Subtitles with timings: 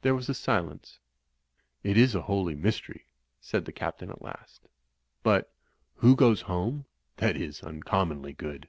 [0.00, 0.98] There was a silence.
[1.84, 3.06] "It is a holy mystery,"
[3.40, 4.66] said the Captain at last.
[5.22, 5.52] "But,
[5.98, 6.86] Who goes home?'—
[7.18, 8.68] that is uncommonly good."